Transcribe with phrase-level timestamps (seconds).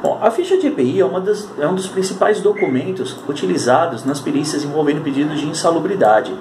[0.00, 4.20] Bom, a ficha de EPI é, uma das, é um dos principais documentos utilizados nas
[4.20, 6.32] perícias envolvendo pedidos de insalubridade,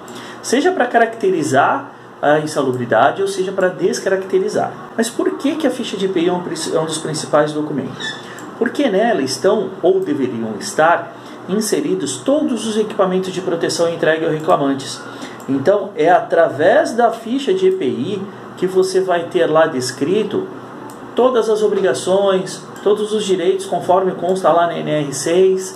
[0.43, 1.91] seja para caracterizar
[2.21, 4.71] a insalubridade ou seja para descaracterizar.
[4.95, 6.43] Mas por que, que a ficha de EPI é um,
[6.73, 8.15] é um dos principais documentos?
[8.59, 11.15] Porque nela estão ou deveriam estar
[11.49, 15.01] inseridos todos os equipamentos de proteção entregue aos reclamantes.
[15.49, 18.21] Então, é através da ficha de EPI
[18.57, 20.47] que você vai ter lá descrito
[21.15, 25.73] todas as obrigações, todos os direitos conforme consta lá na NR6,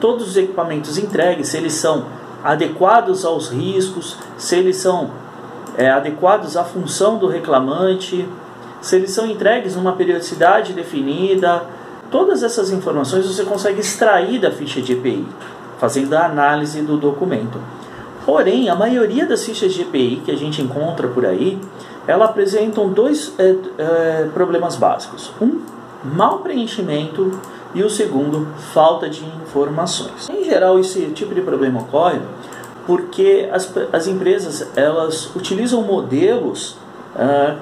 [0.00, 2.06] todos os equipamentos entregues, se eles são
[2.42, 5.10] adequados aos riscos, se eles são
[5.76, 8.28] é, adequados à função do reclamante,
[8.80, 11.64] se eles são entregues numa periodicidade definida,
[12.10, 15.26] todas essas informações você consegue extrair da ficha de EPI,
[15.78, 17.58] fazendo a análise do documento.
[18.26, 21.58] Porém, a maioria das fichas de EPI que a gente encontra por aí,
[22.06, 25.32] ela apresentam dois é, é, problemas básicos.
[25.40, 25.60] Um,
[26.04, 27.40] mau preenchimento
[27.74, 30.28] e o segundo, falta de informações.
[30.30, 32.20] Em geral, esse tipo de problema ocorre
[32.86, 36.76] porque as, as empresas elas utilizam modelos
[37.16, 37.56] ah,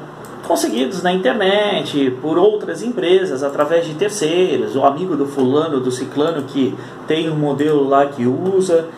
[0.47, 6.43] conseguidos na internet por outras empresas através de terceiros, o amigo do fulano, do ciclano
[6.43, 8.89] que tem um modelo lá que usa,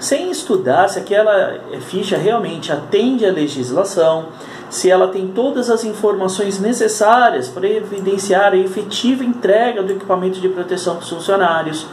[0.00, 4.26] sem estudar se aquela ficha realmente atende à legislação,
[4.68, 10.48] se ela tem todas as informações necessárias para evidenciar a efetiva entrega do equipamento de
[10.48, 11.86] proteção para os funcionários,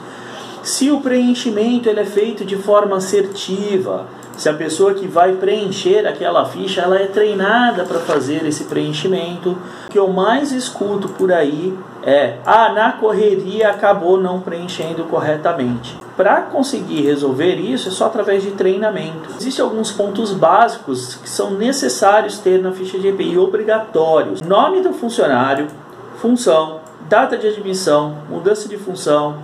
[0.63, 6.07] se o preenchimento ele é feito de forma assertiva, se a pessoa que vai preencher
[6.07, 9.57] aquela ficha ela é treinada para fazer esse preenchimento.
[9.87, 15.97] O que eu mais escuto por aí é: ah, na correria acabou não preenchendo corretamente.
[16.17, 19.29] Para conseguir resolver isso é só através de treinamento.
[19.37, 24.93] Existem alguns pontos básicos que são necessários ter na ficha de EPI obrigatórios: nome do
[24.93, 25.67] funcionário,
[26.17, 29.37] função, data de admissão, mudança de função,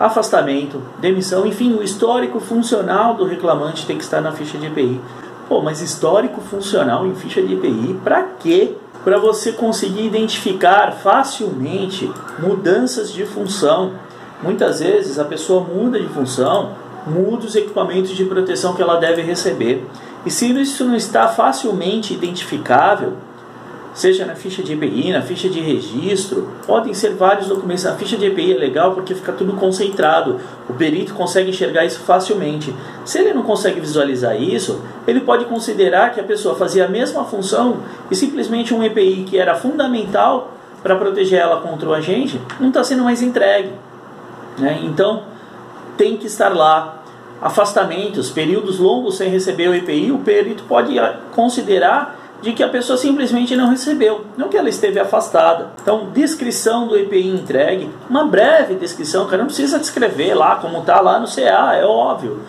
[0.00, 4.98] afastamento, demissão, enfim, o histórico funcional do reclamante tem que estar na ficha de EPI.
[5.46, 8.76] Pô, mas histórico funcional em ficha de EPI, para quê?
[9.04, 13.92] Para você conseguir identificar facilmente mudanças de função.
[14.42, 16.70] Muitas vezes a pessoa muda de função,
[17.06, 19.86] muda os equipamentos de proteção que ela deve receber.
[20.24, 23.14] E se isso não está facilmente identificável,
[24.00, 27.84] seja na ficha de EPI, na ficha de registro, podem ser vários documentos.
[27.84, 32.00] A ficha de EPI é legal porque fica tudo concentrado, o perito consegue enxergar isso
[32.00, 32.74] facilmente.
[33.04, 37.24] Se ele não consegue visualizar isso, ele pode considerar que a pessoa fazia a mesma
[37.24, 42.68] função e simplesmente um EPI que era fundamental para proteger ela contra o agente não
[42.68, 43.70] está sendo mais entregue.
[44.58, 44.80] Né?
[44.82, 45.24] Então,
[45.98, 46.96] tem que estar lá.
[47.42, 50.94] Afastamentos, períodos longos sem receber o EPI, o perito pode
[51.32, 55.70] considerar de que a pessoa simplesmente não recebeu, não que ela esteve afastada.
[55.82, 61.00] Então, descrição do EPI entregue, uma breve descrição, cara, não precisa descrever lá como está
[61.00, 62.40] lá no CA, é óbvio,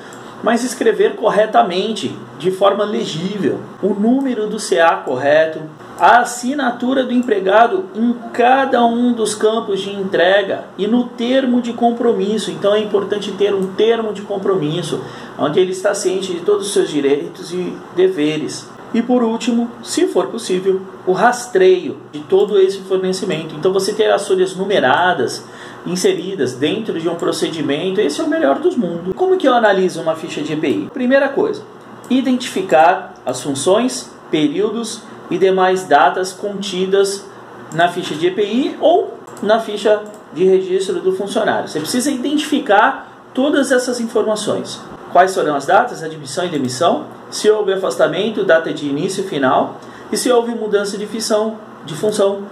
[0.44, 5.62] mas escrever corretamente, de forma legível, o número do CA correto,
[6.00, 11.74] a assinatura do empregado em cada um dos campos de entrega e no termo de
[11.74, 12.50] compromisso.
[12.50, 15.04] Então é importante ter um termo de compromisso,
[15.38, 18.68] onde ele está ciente de todos os seus direitos e deveres.
[18.94, 23.56] E por último, se for possível, o rastreio de todo esse fornecimento.
[23.56, 25.46] Então você ter as folhas numeradas
[25.86, 29.14] inseridas dentro de um procedimento, esse é o melhor dos mundos.
[29.16, 30.90] Como que eu analiso uma ficha de EPI?
[30.94, 31.64] Primeira coisa,
[32.10, 37.26] identificar as funções, períodos e demais datas contidas
[37.74, 40.04] na ficha de EPI ou na ficha
[40.34, 41.68] de registro do funcionário.
[41.68, 44.80] Você precisa identificar todas essas informações.
[45.12, 49.78] Quais serão as datas, admissão e demissão, se houve afastamento, data de início e final,
[50.12, 52.44] e se houve mudança de função, de função,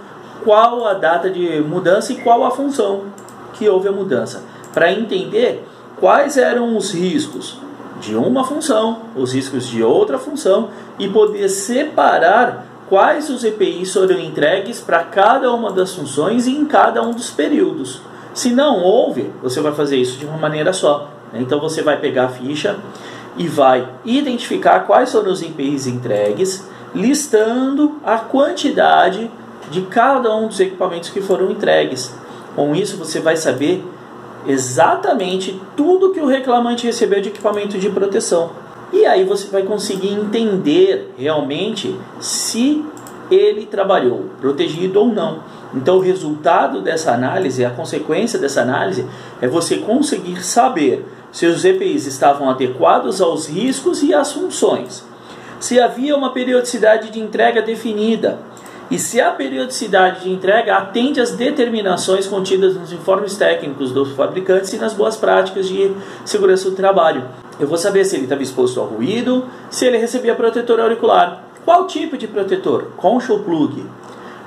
[0.44, 3.04] qual a data de mudança e qual a função
[3.54, 5.66] que houve a mudança, para entender
[5.98, 7.58] quais eram os riscos
[8.00, 14.18] de uma função, os riscos de outra função e poder separar quais os EPIs foram
[14.18, 18.00] entregues para cada uma das funções e em cada um dos períodos.
[18.32, 21.10] Se não houve, você vai fazer isso de uma maneira só.
[21.34, 22.78] Então você vai pegar a ficha
[23.36, 29.30] e vai identificar quais foram os EPIs entregues, listando a quantidade
[29.70, 32.12] de cada um dos equipamentos que foram entregues.
[32.56, 33.84] Com isso, você vai saber
[34.46, 38.50] exatamente tudo que o reclamante recebeu de equipamento de proteção.
[38.92, 42.84] E aí você vai conseguir entender realmente se
[43.30, 45.38] ele trabalhou protegido ou não.
[45.72, 49.06] Então, o resultado dessa análise, a consequência dessa análise,
[49.40, 55.04] é você conseguir saber se os EPIs estavam adequados aos riscos e às funções,
[55.60, 58.38] se havia uma periodicidade de entrega definida
[58.90, 64.72] e se a periodicidade de entrega atende às determinações contidas nos informes técnicos dos fabricantes
[64.72, 65.92] e nas boas práticas de
[66.24, 67.24] segurança do trabalho.
[67.60, 71.44] Eu vou saber se ele estava exposto ao ruído, se ele recebia protetor auricular.
[71.64, 72.88] Qual tipo de protetor?
[72.96, 73.84] Concha ou plug?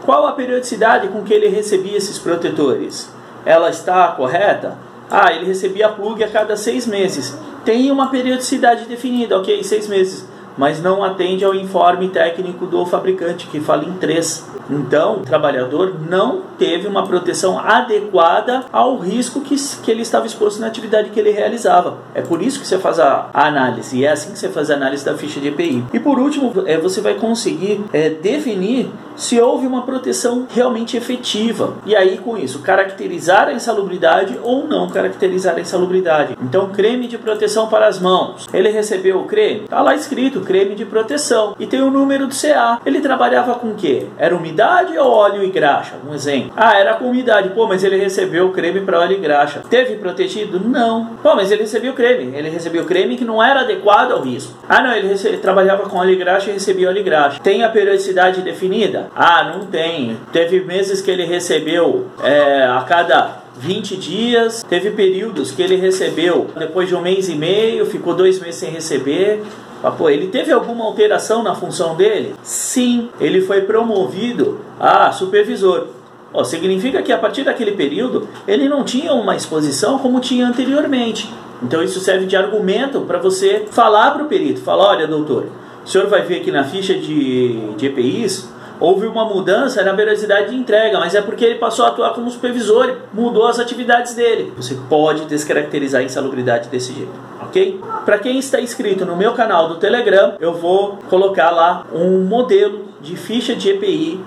[0.03, 3.09] Qual a periodicidade com que ele recebia esses protetores?
[3.45, 4.77] Ela está correta?
[5.09, 7.37] Ah, ele recebia plug a cada seis meses.
[7.63, 9.63] Tem uma periodicidade definida, ok?
[9.63, 10.25] Seis meses
[10.57, 14.47] mas não atende ao informe técnico do fabricante, que fala em três.
[14.69, 20.59] Então, o trabalhador não teve uma proteção adequada ao risco que, que ele estava exposto
[20.59, 21.97] na atividade que ele realizava.
[22.13, 24.71] É por isso que você faz a, a análise, e é assim que você faz
[24.71, 25.83] a análise da ficha de EPI.
[25.93, 31.75] E por último, é, você vai conseguir é, definir se houve uma proteção realmente efetiva.
[31.85, 36.35] E aí, com isso, caracterizar a insalubridade ou não caracterizar a insalubridade.
[36.41, 38.47] Então, creme de proteção para as mãos.
[38.53, 39.65] Ele recebeu o creme?
[39.65, 41.55] Está lá escrito creme de proteção.
[41.59, 42.79] E tem o número do CA.
[42.85, 44.07] Ele trabalhava com o quê?
[44.17, 45.95] Era umidade ou óleo e graxa?
[46.07, 46.51] Um exemplo.
[46.55, 47.49] Ah, era com umidade.
[47.49, 49.61] Pô, mas ele recebeu creme para óleo e graxa.
[49.69, 50.59] Teve protegido?
[50.59, 51.05] Não.
[51.21, 52.35] Pô, mas ele recebeu creme.
[52.35, 54.53] Ele recebeu creme que não era adequado ao risco.
[54.67, 57.39] Ah, não, ele, ele trabalhava com óleo e graxa e recebia óleo e graxa.
[57.41, 59.09] Tem a periodicidade definida?
[59.15, 60.17] Ah, não tem.
[60.31, 64.63] Teve meses que ele recebeu é, a cada 20 dias.
[64.67, 68.71] Teve períodos que ele recebeu depois de um mês e meio, ficou dois meses sem
[68.71, 69.41] receber.
[69.91, 72.35] Pô, ele teve alguma alteração na função dele?
[72.41, 75.87] Sim, ele foi promovido a supervisor.
[76.31, 81.31] Oh, significa que a partir daquele período ele não tinha uma exposição como tinha anteriormente.
[81.61, 85.47] Então isso serve de argumento para você falar para o perito, falar, olha doutor,
[85.85, 90.49] o senhor vai ver aqui na ficha de, de EPIs houve uma mudança na velocidade
[90.49, 94.51] de entrega, mas é porque ele passou a atuar como supervisor mudou as atividades dele.
[94.57, 97.11] Você pode descaracterizar a insalubridade desse jeito,
[97.53, 97.79] ok?
[98.03, 102.85] Para quem está inscrito no meu canal do Telegram, eu vou colocar lá um modelo
[102.99, 104.19] de ficha de EPI,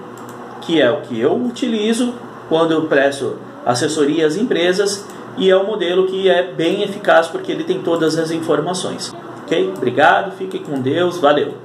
[0.61, 2.15] que é o que eu utilizo
[2.49, 5.05] quando eu presto assessoria às empresas
[5.37, 9.13] e é um modelo que é bem eficaz porque ele tem todas as informações.
[9.43, 9.73] Ok?
[9.77, 11.57] Obrigado, fique com Deus, valeu!